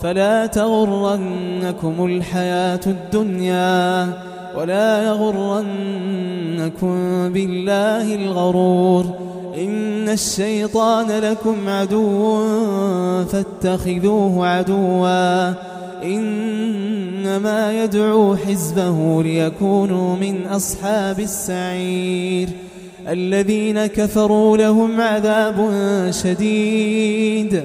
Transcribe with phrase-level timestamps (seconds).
[0.00, 4.12] فلا تغرنكم الحياة الدنيا
[4.56, 6.88] ولا يغرنكم
[7.32, 9.04] بالله الغرور
[9.58, 12.44] إن الشيطان لكم عدو
[13.24, 15.54] فاتخذوه عدوا
[16.04, 22.48] إنما يدعو حزبه ليكونوا من أصحاب السعير
[23.08, 25.70] الذين كفروا لهم عذاب
[26.10, 27.64] شديد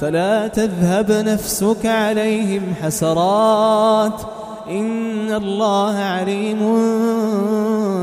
[0.00, 4.20] فلا تذهب نفسك عليهم حسرات.
[4.70, 6.58] إن الله عليم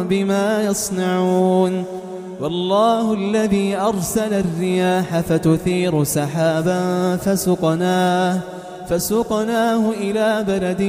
[0.09, 1.84] بما يصنعون.
[2.42, 8.40] والله الذي أرسل الرياح فتثير سحابا فسقناه
[8.90, 10.82] فسقناه إلى بلد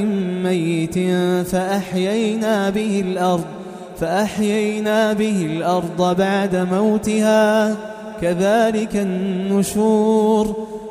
[0.43, 0.99] ميت
[1.49, 3.45] فأحيينا به الأرض
[4.01, 7.77] فأحيينا به الأرض بعد موتها.
[8.23, 10.74] كذلك النشور.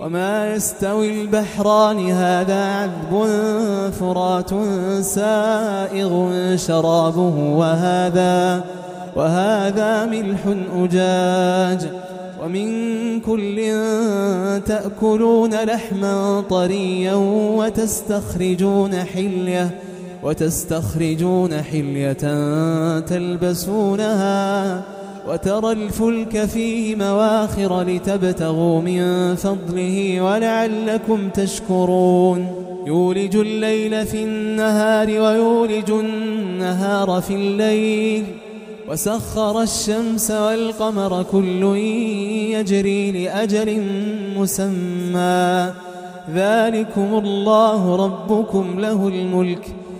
[0.00, 3.28] وما يستوي البحران هذا عذب
[4.00, 4.50] فرات
[5.00, 8.64] سائغ شرابه وهذا
[9.16, 10.38] وهذا ملح
[10.74, 11.88] أجاج.
[12.42, 13.56] ومن كل
[14.66, 17.14] تأكلون لحما طريا
[17.58, 19.70] وتستخرجون حلية
[20.22, 22.22] وتستخرجون حلية
[23.00, 24.82] تلبسونها.
[25.28, 32.46] وترى الفلك فيه مواخر لتبتغوا من فضله ولعلكم تشكرون.
[32.86, 38.24] يولج الليل في النهار ويولج النهار في الليل.
[38.90, 41.62] وسخر الشمس والقمر كل
[42.52, 43.82] يجري لأجل
[44.36, 45.72] مسمى.
[46.34, 49.66] ذلكم الله ربكم له الملك.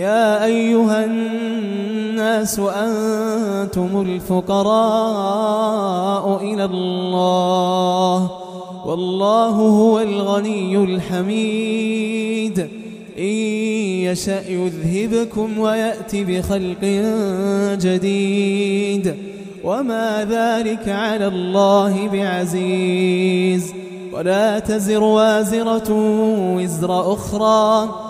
[0.00, 4.74] يا أيها الناس أنتم الفقراء
[6.42, 8.30] إلى الله
[8.86, 12.58] والله هو الغني الحميد.
[13.18, 13.24] إن
[14.04, 16.84] يشأ يذهبكم ويأتي بخلق
[17.82, 19.14] جديد.
[19.64, 23.72] وما ذلك على الله بعزيز.
[24.12, 25.92] ولا تزر وازرة
[26.56, 28.09] وزر أخرى.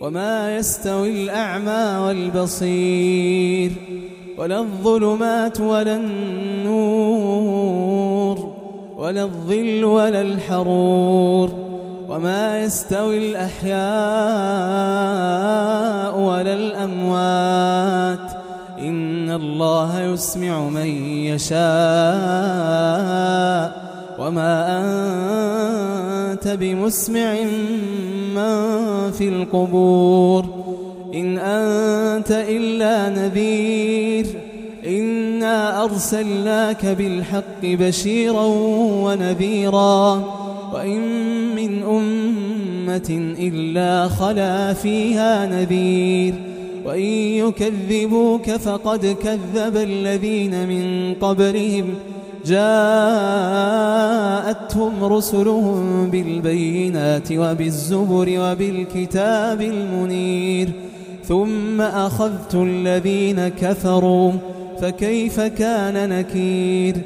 [0.00, 3.72] وما يستوي الأعمى والبصير
[4.38, 7.48] ولا الظلمات ولا النور
[8.96, 11.68] ولا الظل ولا الحرور
[12.08, 13.78] وما يستوي الأحياء
[16.20, 18.30] ولا الأموات
[18.78, 20.86] إن الله يسمع من
[21.26, 21.58] يشاء
[24.18, 24.78] وما
[26.32, 27.32] أنت بمسمع
[28.38, 30.44] من في القبور.
[31.14, 34.26] إن أنت إلا نذير.
[34.86, 38.46] إنا أرسلناك بالحق بشيرا
[39.04, 40.24] ونذيرا.
[40.74, 41.00] وإن
[41.56, 46.34] من أمة إلا خلا فيها نذير.
[46.84, 51.94] وإن يكذبوك فقد كذب الذين من قبلهم.
[54.48, 60.72] جاءتهم رسلهم بالبينات وبالزبر وبالكتاب المنير
[61.24, 64.32] ثم أخذت الذين كفروا
[64.80, 66.96] فكيف كان نكير؟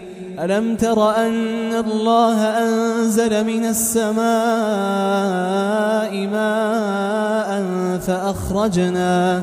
[0.41, 4.23] ألم تر أن الله أنزل من السماء
[6.27, 7.63] ماء
[7.99, 9.43] فأخرجنا؟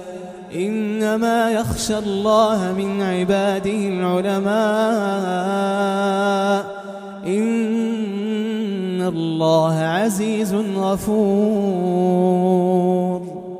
[0.55, 4.51] إنما يخشى الله من عباده العلماء.
[7.27, 12.01] إن الله عزيز غفور.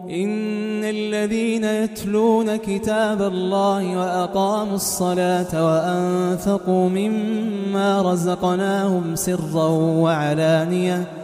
[0.09, 11.20] إن الذين يتلون كتاب الله وأقاموا الصلاة وأنفقوا مما رزقناهم سرا وعلانيةً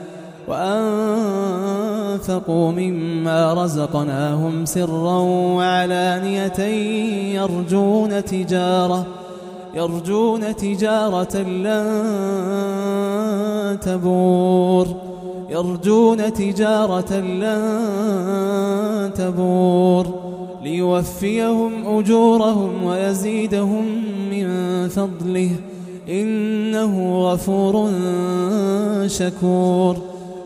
[0.48, 2.32] وأنفقوا
[2.72, 5.20] مما رزقناهم سرا
[5.58, 6.60] وعلانية
[7.36, 9.06] يرجون تجارة
[9.76, 11.88] يرجون تجارة لن
[13.80, 14.88] تبور
[15.50, 20.08] يرجون تجارة لن تبور
[20.64, 23.86] ليوفيهم أجورهم ويزيدهم
[24.32, 24.48] من
[24.90, 25.52] فضله
[26.10, 27.92] إنه غفور
[29.08, 30.17] شكور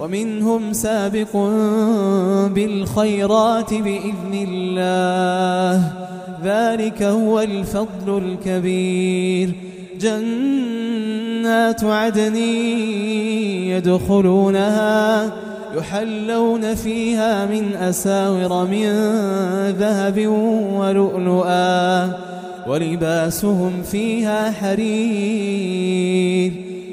[0.00, 1.36] ومنهم سابق
[2.54, 5.92] بالخيرات بإذن الله.
[6.44, 9.54] ذلك هو الفضل الكبير.
[10.00, 12.36] جنات عدن
[13.66, 15.32] يدخلونها
[15.76, 18.86] يحلون فيها من أساور من
[19.78, 20.26] ذهب
[20.76, 22.10] ولؤلؤا
[22.68, 26.52] ولباسهم فيها حرير.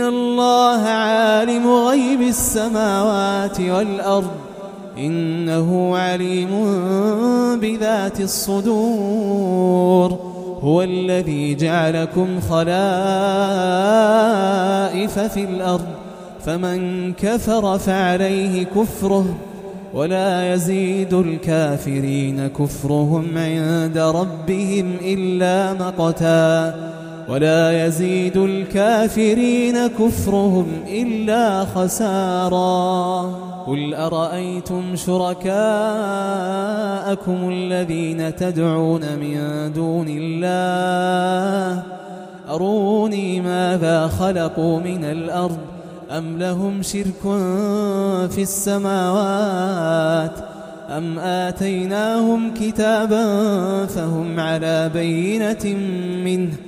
[0.00, 4.30] الله عالم غيب السماوات والأرض
[4.98, 6.50] إنه عليم
[7.60, 9.58] بذات الصدور
[10.62, 12.68] هو الذي جعلكم خلائف
[15.18, 15.86] في الأرض
[16.44, 19.24] فمن كفر فعليه كفره
[19.94, 26.87] ولا يزيد الكافرين كفرهم عند ربهم إلا مقتا
[27.28, 33.22] ولا يزيد الكافرين كفرهم إلا خسارا.
[33.66, 35.48] قل أرأيتم شركاءكم
[37.48, 39.38] الذين تدعون من
[39.72, 41.82] دون الله؟
[42.50, 45.58] أروني ماذا خلقوا من الأرض؟
[46.10, 47.22] أم لهم شرك
[48.30, 50.32] في السماوات؟
[50.96, 53.26] أم آتيناهم كتابا
[53.86, 55.64] فهم على بينة
[56.24, 56.67] منه؟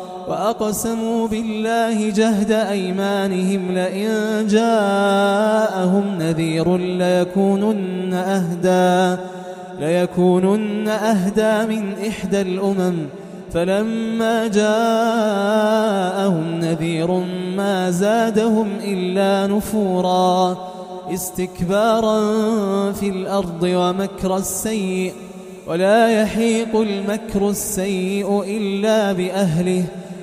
[0.27, 9.21] وأقسموا بالله جهد أيمانهم لئن جاءهم نذير ليكونن أهدى
[9.79, 12.97] ليكونن أهدى من إحدى الأمم.
[13.53, 17.11] فلما جاءهم نذير
[17.57, 20.57] ما زادهم إلا نفورا.
[21.13, 22.21] استكبارا
[22.91, 25.11] في الأرض ومكر السيئ
[25.67, 29.83] ولا يحيق المكر السيء إلا بأهله.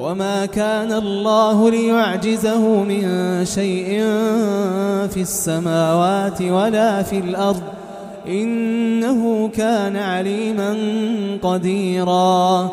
[0.00, 3.02] وما كان الله ليعجزه من
[3.44, 4.00] شيء
[5.08, 7.62] في السماوات ولا في الأرض.
[8.28, 10.76] إنه كان عليما
[11.42, 12.70] قديرا.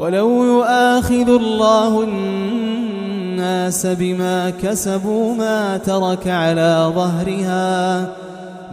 [0.00, 8.08] ولو يؤاخذ الله الناس بما كسبوا ما ترك على ظهرها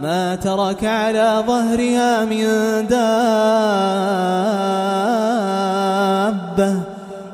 [0.02, 2.44] ما ترك على ظهرها من
[2.86, 2.94] دابة.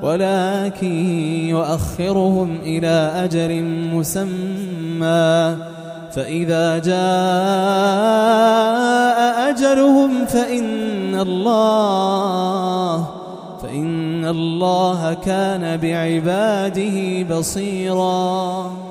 [0.02, 0.94] ولكن
[1.48, 3.62] يؤخرهم إلى أجر
[3.94, 5.56] مسمى.
[6.12, 7.00] فإذا جاء
[9.50, 13.06] أجلهم فإن الله
[13.62, 18.89] فإن الله كان بعباده بصيراً.